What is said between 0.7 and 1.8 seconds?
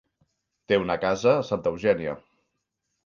Té una casa a Santa